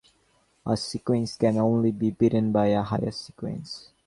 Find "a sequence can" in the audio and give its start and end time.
0.65-1.57